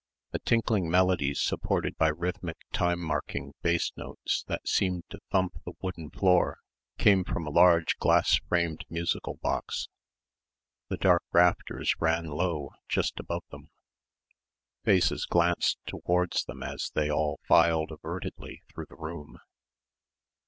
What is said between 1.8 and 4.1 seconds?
by rhythmic time marking bass